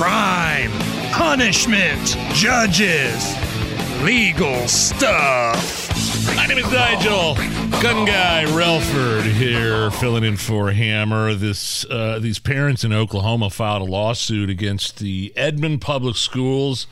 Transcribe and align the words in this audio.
Crime, 0.00 0.70
punishment, 1.12 2.16
judges, 2.32 3.36
legal 4.02 4.66
stuff. 4.66 6.34
My 6.34 6.46
name 6.46 6.56
is 6.56 6.72
Nigel. 6.72 7.34
Gun 7.82 8.06
guy 8.06 8.46
Relford 8.46 9.30
here, 9.30 9.90
filling 9.90 10.24
in 10.24 10.38
for 10.38 10.72
Hammer. 10.72 11.34
This 11.34 11.84
uh, 11.84 12.18
these 12.18 12.38
parents 12.38 12.82
in 12.82 12.94
Oklahoma 12.94 13.50
filed 13.50 13.86
a 13.86 13.92
lawsuit 13.92 14.48
against 14.48 15.00
the 15.00 15.34
Edmond 15.36 15.82
Public 15.82 16.16
Schools. 16.16 16.86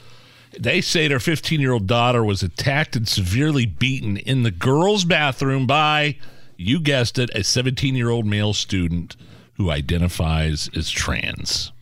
They 0.60 0.82
say 0.82 1.08
their 1.08 1.18
15 1.18 1.62
year 1.62 1.72
old 1.72 1.86
daughter 1.86 2.22
was 2.22 2.42
attacked 2.42 2.94
and 2.94 3.08
severely 3.08 3.64
beaten 3.64 4.18
in 4.18 4.42
the 4.42 4.50
girls' 4.50 5.06
bathroom 5.06 5.66
by, 5.66 6.18
you 6.58 6.78
guessed 6.78 7.18
it, 7.18 7.30
a 7.34 7.42
17 7.42 7.94
year 7.94 8.10
old 8.10 8.26
male 8.26 8.52
student 8.52 9.16
who 9.54 9.70
identifies 9.70 10.68
as 10.76 10.90
trans. 10.90 11.72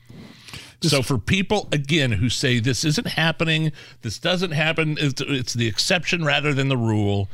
So 0.91 1.03
for 1.03 1.19
people 1.19 1.69
again 1.73 2.13
who 2.13 2.29
say 2.29 2.59
this 2.59 2.85
isn't 2.85 3.09
happening, 3.09 3.73
this 4.03 4.19
doesn't 4.19 4.53
happen, 4.53 4.97
it's, 5.01 5.21
it's 5.21 5.55
the 5.55 5.67
exception 5.67 6.25
rather 6.25 6.53
than 6.53 6.69
the 6.69 6.77
rule. 6.77 7.29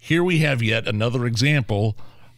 Here 0.00 0.22
we 0.22 0.38
have 0.38 0.62
yet 0.62 0.86
another 0.86 1.26
example 1.26 1.96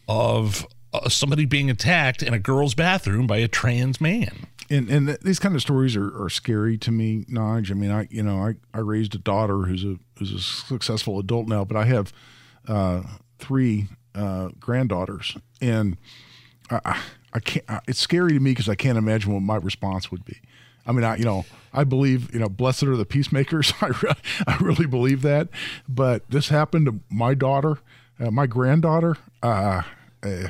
of 0.09 0.67
uh, 0.93 1.09
somebody 1.09 1.45
being 1.45 1.71
attacked 1.71 2.23
in 2.23 2.34
a 2.34 2.39
girl's 2.39 2.75
bathroom 2.75 3.27
by 3.27 3.39
a 3.39 3.49
trans 3.49 4.01
man. 4.01 4.47
And 4.69 4.89
and 4.89 5.07
th- 5.09 5.21
these 5.21 5.39
kind 5.39 5.55
of 5.55 5.61
stories 5.61 5.97
are, 5.97 6.23
are 6.23 6.31
scary 6.31 6.79
to 6.79 6.91
me, 6.91 7.25
Nige. 7.29 7.71
I 7.71 7.75
mean, 7.75 7.91
I 7.91 8.06
you 8.11 8.23
know 8.23 8.39
I, 8.39 8.55
I 8.73 8.81
raised 8.81 9.15
a 9.15 9.19
daughter 9.19 9.62
who's 9.62 9.84
a 9.84 9.97
who's 10.19 10.33
a 10.33 10.39
successful 10.39 11.19
adult 11.19 11.49
now, 11.49 11.65
but 11.65 11.77
I 11.77 11.84
have 11.84 12.12
uh, 12.69 13.03
three 13.39 13.89
uh, 14.15 14.51
granddaughters, 14.61 15.37
and 15.61 15.97
I, 16.71 17.01
I 17.33 17.41
can't. 17.41 17.65
It's 17.89 17.99
scary 17.99 18.33
to 18.33 18.41
me 18.41 18.53
because 18.53 18.69
I 18.69 18.75
can't 18.75 18.99
imagine 18.99 19.33
what 19.33 19.43
my 19.43 19.56
response 19.56 20.11
would 20.11 20.25
be. 20.25 20.41
I 20.86 20.92
mean, 20.92 21.05
I 21.05 21.17
you 21.17 21.25
know 21.25 21.45
I 21.73 21.84
believe 21.84 22.33
you 22.33 22.41
know 22.41 22.48
blessed 22.48 22.84
are 22.84 22.97
the 22.97 23.05
peacemakers. 23.05 23.73
I 23.81 23.89
re- 23.89 24.12
I 24.47 24.56
really 24.61 24.87
believe 24.87 25.22
that. 25.22 25.48
But 25.89 26.28
this 26.31 26.48
happened 26.48 26.87
to 26.87 27.00
my 27.09 27.34
daughter, 27.34 27.78
uh, 28.19 28.31
my 28.31 28.47
granddaughter. 28.47 29.17
Uh, 29.42 29.83
uh, 30.22 30.48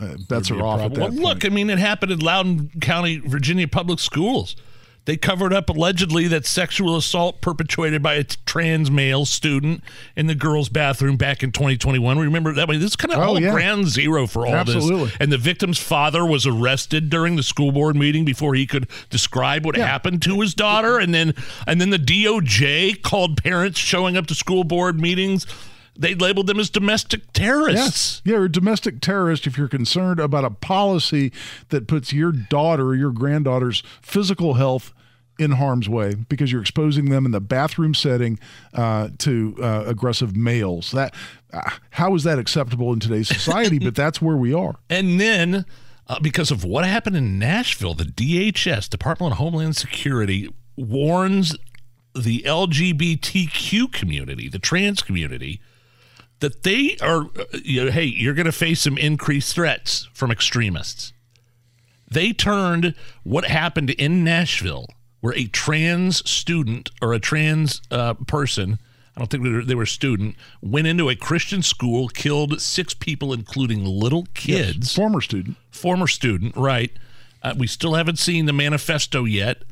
uh, 0.00 0.16
bets 0.28 0.50
are 0.50 0.60
off 0.60 0.80
at 0.80 0.94
that 0.94 1.00
Well, 1.00 1.12
look, 1.12 1.44
I 1.44 1.50
mean, 1.50 1.70
it 1.70 1.78
happened 1.78 2.10
in 2.10 2.18
Loudoun 2.18 2.70
County, 2.80 3.18
Virginia 3.18 3.68
public 3.68 4.00
schools. 4.00 4.56
They 5.06 5.18
covered 5.18 5.52
up 5.52 5.68
allegedly 5.68 6.28
that 6.28 6.46
sexual 6.46 6.96
assault 6.96 7.42
perpetrated 7.42 8.02
by 8.02 8.14
a 8.14 8.24
trans 8.24 8.90
male 8.90 9.26
student 9.26 9.84
in 10.16 10.28
the 10.28 10.34
girls' 10.34 10.70
bathroom 10.70 11.16
back 11.18 11.42
in 11.42 11.52
2021. 11.52 12.18
Remember 12.18 12.54
that? 12.54 12.68
I 12.68 12.72
mean, 12.72 12.80
this 12.80 12.92
is 12.92 12.96
kind 12.96 13.12
of 13.12 13.18
Oh, 13.18 13.22
all 13.22 13.40
yeah. 13.40 13.50
ground 13.52 13.88
zero 13.88 14.26
for 14.26 14.46
all 14.46 14.54
Absolutely. 14.54 15.04
this. 15.06 15.16
And 15.20 15.30
the 15.30 15.36
victim's 15.36 15.78
father 15.78 16.24
was 16.24 16.46
arrested 16.46 17.10
during 17.10 17.36
the 17.36 17.42
school 17.42 17.70
board 17.70 17.96
meeting 17.96 18.24
before 18.24 18.54
he 18.54 18.66
could 18.66 18.88
describe 19.10 19.66
what 19.66 19.76
Yeah. 19.76 19.86
happened 19.86 20.22
to 20.22 20.40
his 20.40 20.54
daughter. 20.54 20.98
And 20.98 21.12
then, 21.14 21.34
and 21.66 21.82
then 21.82 21.90
the 21.90 21.98
DOJ 21.98 22.94
called 23.02 23.42
parents 23.42 23.78
showing 23.78 24.16
up 24.16 24.26
to 24.28 24.34
school 24.34 24.64
board 24.64 24.98
meetings. 24.98 25.46
They 25.96 26.14
labeled 26.14 26.48
them 26.48 26.58
as 26.58 26.70
domestic 26.70 27.32
terrorists. 27.32 28.20
Yeah, 28.24 28.34
you're 28.34 28.44
a 28.46 28.52
domestic 28.52 29.00
terrorist 29.00 29.46
if 29.46 29.56
you're 29.56 29.68
concerned 29.68 30.18
about 30.18 30.44
a 30.44 30.50
policy 30.50 31.32
that 31.68 31.86
puts 31.86 32.12
your 32.12 32.32
daughter 32.32 32.88
or 32.88 32.94
your 32.94 33.12
granddaughter's 33.12 33.82
physical 34.02 34.54
health 34.54 34.92
in 35.38 35.52
harm's 35.52 35.88
way 35.88 36.14
because 36.14 36.52
you're 36.52 36.60
exposing 36.60 37.10
them 37.10 37.24
in 37.24 37.32
the 37.32 37.40
bathroom 37.40 37.94
setting 37.94 38.38
uh, 38.74 39.08
to 39.18 39.56
uh, 39.60 39.84
aggressive 39.86 40.36
males. 40.36 40.92
That 40.92 41.14
uh, 41.52 41.70
how 41.90 42.14
is 42.14 42.24
that 42.24 42.38
acceptable 42.38 42.92
in 42.92 43.00
today's 43.00 43.28
society? 43.28 43.78
but 43.78 43.94
that's 43.94 44.20
where 44.20 44.36
we 44.36 44.52
are. 44.52 44.76
And 44.90 45.20
then, 45.20 45.64
uh, 46.06 46.20
because 46.20 46.50
of 46.50 46.64
what 46.64 46.84
happened 46.84 47.16
in 47.16 47.38
Nashville, 47.38 47.94
the 47.94 48.04
DHS, 48.04 48.88
Department 48.88 49.32
of 49.32 49.38
Homeland 49.38 49.76
Security, 49.76 50.48
warns 50.76 51.56
the 52.14 52.42
LGBTQ 52.42 53.92
community, 53.92 54.48
the 54.48 54.58
trans 54.58 55.02
community, 55.02 55.60
that 56.44 56.62
they 56.62 56.94
are, 57.00 57.22
uh, 57.22 57.44
you 57.64 57.82
know, 57.86 57.90
hey, 57.90 58.04
you're 58.04 58.34
going 58.34 58.44
to 58.44 58.52
face 58.52 58.82
some 58.82 58.98
increased 58.98 59.54
threats 59.54 60.10
from 60.12 60.30
extremists. 60.30 61.14
They 62.10 62.34
turned 62.34 62.94
what 63.22 63.46
happened 63.46 63.88
in 63.88 64.22
Nashville, 64.24 64.86
where 65.22 65.34
a 65.34 65.46
trans 65.46 66.28
student 66.28 66.90
or 67.00 67.14
a 67.14 67.18
trans 67.18 67.80
uh, 67.90 68.12
person, 68.26 68.78
I 69.16 69.20
don't 69.20 69.30
think 69.30 69.42
they 69.42 69.48
were, 69.48 69.64
they 69.64 69.74
were 69.74 69.84
a 69.84 69.86
student, 69.86 70.36
went 70.60 70.86
into 70.86 71.08
a 71.08 71.16
Christian 71.16 71.62
school, 71.62 72.08
killed 72.08 72.60
six 72.60 72.92
people, 72.92 73.32
including 73.32 73.82
little 73.86 74.26
kids 74.34 74.94
Former 74.94 75.22
student. 75.22 75.56
former 75.70 76.06
student, 76.06 76.54
right? 76.58 76.90
Uh, 77.42 77.54
we 77.56 77.66
still 77.66 77.94
haven't 77.94 78.18
seen 78.18 78.44
the 78.44 78.52
manifesto 78.52 79.24
yet, 79.24 79.62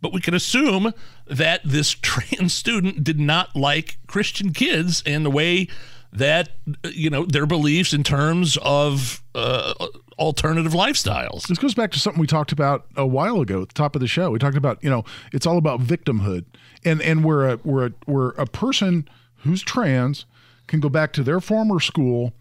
but 0.00 0.14
we 0.14 0.22
can 0.22 0.32
assume 0.32 0.94
that 1.26 1.60
this 1.62 1.90
trans 2.00 2.54
student 2.54 3.04
did 3.04 3.20
not 3.20 3.54
like 3.54 3.98
Christian 4.06 4.54
kids 4.54 5.02
and 5.04 5.26
the 5.26 5.30
way 5.30 5.68
that 6.12 6.50
you 6.84 7.08
know 7.08 7.24
their 7.24 7.46
beliefs 7.46 7.92
in 7.92 8.02
terms 8.02 8.58
of 8.62 9.22
uh, 9.34 9.74
alternative 10.18 10.72
lifestyles. 10.72 11.46
This 11.48 11.58
goes 11.58 11.74
back 11.74 11.90
to 11.92 11.98
something 11.98 12.20
we 12.20 12.26
talked 12.26 12.52
about 12.52 12.86
a 12.96 13.06
while 13.06 13.40
ago 13.40 13.62
at 13.62 13.68
the 13.68 13.74
top 13.74 13.94
of 13.96 14.00
the 14.00 14.06
show. 14.06 14.30
We 14.30 14.38
talked 14.38 14.56
about, 14.56 14.82
you 14.82 14.90
know, 14.90 15.04
it's 15.32 15.46
all 15.46 15.58
about 15.58 15.80
victimhood. 15.80 16.44
And 16.84 17.00
and 17.00 17.24
where 17.24 17.48
a 17.48 17.56
where 17.58 17.86
a 17.86 17.92
where 18.06 18.28
a 18.30 18.46
person 18.46 19.08
who's 19.36 19.62
trans 19.62 20.26
can 20.66 20.80
go 20.80 20.88
back 20.88 21.12
to 21.14 21.22
their 21.22 21.40
former 21.40 21.80
school 21.80 22.32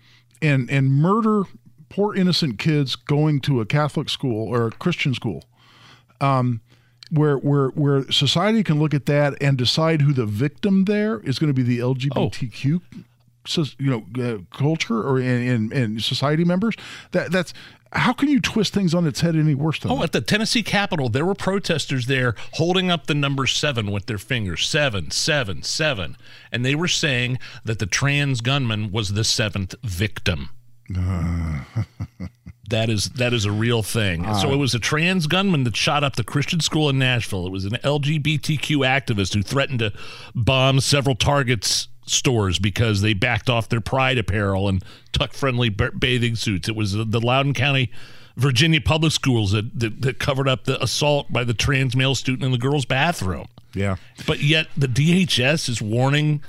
and 0.42 0.70
and 0.70 0.92
murder 0.92 1.44
poor 1.90 2.16
innocent 2.16 2.58
kids 2.58 2.96
going 2.96 3.40
to 3.42 3.62
a 3.62 3.66
Catholic 3.66 4.10
school 4.10 4.48
or 4.48 4.68
a 4.68 4.72
Christian 4.72 5.14
school. 5.14 5.44
Um 6.20 6.62
where 7.12 7.38
where 7.38 7.68
where 7.70 8.10
society 8.12 8.64
can 8.64 8.80
look 8.80 8.94
at 8.94 9.06
that 9.06 9.36
and 9.42 9.58
decide 9.58 10.02
who 10.02 10.14
the 10.14 10.26
victim 10.26 10.86
there 10.86 11.20
is 11.20 11.38
going 11.38 11.50
to 11.50 11.54
be 11.54 11.64
the 11.64 11.80
LGBTQ 11.80 12.82
so, 13.46 13.66
you 13.80 13.90
know 13.90 14.24
uh, 14.24 14.38
culture 14.58 15.02
or 15.02 15.20
in, 15.20 15.48
and 15.48 15.74
and 15.74 16.04
society 16.04 16.44
members 16.44 16.76
that 17.12 17.32
that's 17.32 17.54
how 17.94 18.14
can 18.14 18.30
you 18.30 18.40
twist 18.40 18.74
things 18.74 18.94
on 18.94 19.06
its 19.06 19.20
head 19.20 19.36
any 19.36 19.54
worse 19.54 19.80
than 19.80 19.92
Oh, 19.92 19.98
that? 19.98 20.04
at 20.06 20.12
the 20.14 20.22
Tennessee 20.22 20.64
Capitol, 20.64 21.10
there 21.10 21.26
were 21.26 21.36
protesters 21.36 22.06
there 22.06 22.36
holding 22.54 22.90
up 22.90 23.08
the 23.08 23.14
number 23.14 23.46
seven 23.46 23.92
with 23.92 24.06
their 24.06 24.18
fingers 24.18 24.66
seven, 24.66 25.12
seven, 25.12 25.62
seven. 25.62 26.16
And 26.54 26.64
they 26.64 26.74
were 26.74 26.88
saying 26.88 27.38
that 27.66 27.80
the 27.80 27.86
trans 27.86 28.40
gunman 28.40 28.92
was 28.94 29.10
the 29.14 29.26
seventh 29.26 29.76
victim. 29.84 30.52
that 32.70 32.90
is 32.90 33.10
that 33.10 33.34
is 33.34 33.46
a 33.46 33.52
real 33.52 33.84
thing. 33.84 34.26
And 34.26 34.38
so 34.38 34.52
it 34.52 34.58
was 34.58 34.74
a 34.74 34.80
trans 34.80 35.28
gunman 35.28 35.64
that 35.66 35.76
shot 35.76 36.04
up 36.04 36.16
the 36.16 36.24
Christian 36.24 36.60
school 36.62 36.90
in 36.90 36.98
Nashville. 36.98 37.46
It 37.46 37.52
was 37.52 37.66
an 37.66 37.74
LGBTQ 37.84 38.78
activist 38.86 39.34
who 39.34 39.42
threatened 39.42 39.80
to 39.80 39.92
bomb 40.34 40.80
several 40.80 41.16
Targets 41.16 41.88
stores 42.06 42.60
because 42.60 43.02
they 43.02 43.14
backed 43.14 43.50
off 43.50 43.70
their 43.70 43.82
pride 43.82 44.18
apparel 44.18 44.68
and 44.68 44.84
tuck 45.12 45.34
friendly 45.34 45.70
bathing 45.70 46.36
suits. 46.36 46.68
It 46.68 46.76
was 46.76 46.94
the 46.94 47.20
Loudoun 47.20 47.54
County 47.54 47.92
Virginia 48.36 48.82
public 48.82 49.12
schools 49.12 49.52
that, 49.52 49.80
that, 49.80 50.02
that 50.02 50.20
covered 50.20 50.48
up 50.48 50.64
the 50.64 50.82
assault 50.82 51.32
by 51.32 51.44
the 51.44 51.54
trans 51.54 51.96
male 51.96 52.16
student 52.16 52.44
in 52.44 52.52
the 52.52 52.58
girls' 52.58 52.86
bathroom. 52.86 53.48
yeah 53.74 53.98
But 54.26 54.42
yet 54.42 54.68
the 54.76 54.88
DHS 54.88 55.70
is 55.70 55.82
warning 55.82 56.42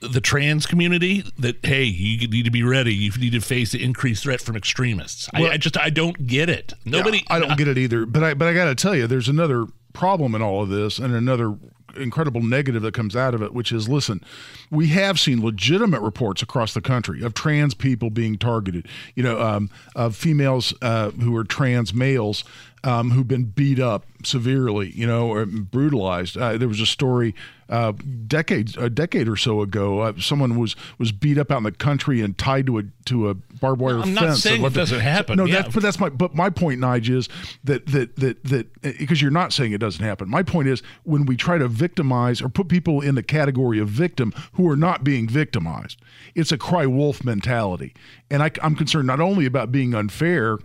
the 0.00 0.20
trans 0.20 0.66
community 0.66 1.24
that 1.38 1.64
hey, 1.64 1.84
you 1.84 2.28
need 2.28 2.44
to 2.44 2.50
be 2.50 2.62
ready. 2.62 2.94
You 2.94 3.10
need 3.12 3.32
to 3.32 3.40
face 3.40 3.72
the 3.72 3.82
increased 3.82 4.22
threat 4.22 4.40
from 4.40 4.56
extremists. 4.56 5.28
I, 5.34 5.48
I 5.48 5.56
just 5.56 5.76
I 5.76 5.90
don't 5.90 6.26
get 6.26 6.48
it. 6.48 6.72
Nobody. 6.84 7.24
I 7.28 7.38
don't 7.40 7.58
get 7.58 7.68
it 7.68 7.78
either. 7.78 8.06
But 8.06 8.22
I 8.22 8.34
but 8.34 8.48
I 8.48 8.54
got 8.54 8.66
to 8.66 8.74
tell 8.74 8.94
you, 8.94 9.06
there's 9.06 9.28
another 9.28 9.66
problem 9.92 10.34
in 10.34 10.42
all 10.42 10.62
of 10.62 10.68
this, 10.68 10.98
and 10.98 11.14
another 11.14 11.56
incredible 11.96 12.42
negative 12.42 12.82
that 12.82 12.94
comes 12.94 13.16
out 13.16 13.34
of 13.34 13.42
it, 13.42 13.52
which 13.52 13.72
is 13.72 13.88
listen, 13.88 14.22
we 14.70 14.88
have 14.88 15.18
seen 15.18 15.42
legitimate 15.42 16.00
reports 16.00 16.42
across 16.42 16.74
the 16.74 16.80
country 16.80 17.22
of 17.22 17.34
trans 17.34 17.74
people 17.74 18.10
being 18.10 18.36
targeted. 18.36 18.86
You 19.14 19.22
know, 19.22 19.40
um, 19.40 19.70
of 19.94 20.16
females 20.16 20.74
uh, 20.82 21.10
who 21.10 21.36
are 21.36 21.44
trans 21.44 21.94
males 21.94 22.44
um, 22.84 23.10
who've 23.10 23.28
been 23.28 23.44
beat 23.44 23.78
up 23.78 24.04
severely, 24.24 24.90
you 24.90 25.06
know, 25.06 25.28
or 25.28 25.46
brutalized. 25.46 26.36
Uh, 26.36 26.56
there 26.56 26.68
was 26.68 26.80
a 26.80 26.86
story 26.86 27.34
uh, 27.68 27.92
decades 28.26 28.76
a 28.76 28.88
decade 28.88 29.28
or 29.28 29.36
so 29.36 29.60
ago. 29.60 30.00
Uh, 30.00 30.12
someone 30.18 30.58
was 30.58 30.74
was 30.98 31.12
beat 31.12 31.38
up 31.38 31.50
out 31.50 31.58
in 31.58 31.62
the 31.64 31.72
country 31.72 32.20
and 32.20 32.38
tied 32.38 32.66
to 32.66 32.78
a 32.78 32.82
to 33.04 33.28
a 33.28 33.34
barbed 33.34 33.80
wire 33.80 33.96
I'm 33.96 34.02
fence. 34.04 34.20
not 34.20 34.36
saying 34.36 34.64
it 34.64 34.72
doesn't 34.72 35.00
happen. 35.00 35.36
No, 35.36 35.44
yeah. 35.44 35.62
that's 35.62 35.74
but 35.74 35.82
that's 35.82 36.00
my 36.00 36.08
but 36.08 36.34
my 36.34 36.50
point, 36.50 36.80
Nige, 36.80 37.10
is 37.10 37.28
that 37.64 37.86
that 37.86 38.16
that 38.16 38.42
that 38.44 38.82
because 38.82 39.20
you're 39.20 39.30
not 39.30 39.52
saying 39.52 39.72
it 39.72 39.78
doesn't 39.78 40.04
happen. 40.04 40.28
My 40.28 40.42
point 40.42 40.68
is 40.68 40.82
when 41.04 41.26
we 41.26 41.36
try 41.36 41.58
to 41.58 41.68
victimize 41.68 42.40
or 42.40 42.48
put 42.48 42.68
people 42.68 43.00
in 43.00 43.14
the 43.16 43.22
category 43.22 43.78
of 43.78 43.88
victim 43.88 44.32
who 44.52 44.68
are 44.70 44.76
not 44.76 45.04
being 45.04 45.28
victimized, 45.28 46.00
it's 46.34 46.52
a 46.52 46.58
cry 46.58 46.86
wolf 46.86 47.22
mentality, 47.22 47.92
and 48.30 48.42
I, 48.42 48.50
I'm 48.62 48.76
concerned 48.76 49.06
not 49.06 49.20
only 49.20 49.44
about 49.44 49.70
being 49.70 49.94
unfair 49.94 50.58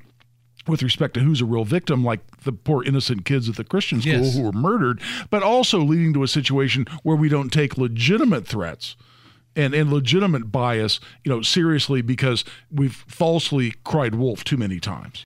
with 0.68 0.82
respect 0.82 1.14
to 1.16 1.20
who's 1.20 1.42
a 1.42 1.46
real 1.46 1.66
victim, 1.66 2.04
like 2.04 2.20
the 2.42 2.52
poor 2.54 2.84
innocent 2.84 3.26
kids 3.26 3.50
at 3.50 3.56
the 3.56 3.64
Christian 3.64 4.02
school 4.02 4.14
Yes. 4.14 4.36
who 4.36 4.44
were 4.44 4.52
murdered, 4.54 5.02
but 5.30 5.44
also 5.44 5.80
leading 5.80 6.14
to 6.14 6.24
a 6.24 6.28
situation 6.28 6.86
where 7.04 7.18
we 7.18 7.30
don't 7.30 7.50
take 7.52 7.78
legitimate 7.78 8.48
threats 8.48 8.96
and, 9.56 9.76
and 9.76 9.92
legitimate 9.94 10.52
bias, 10.52 11.00
you 11.24 11.30
know, 11.32 11.42
seriously 11.42 12.02
because 12.02 12.44
we've 12.72 13.04
falsely 13.08 13.74
cried 13.84 14.16
wolf 14.16 14.44
too 14.44 14.58
many 14.58 14.80
times. 14.80 15.22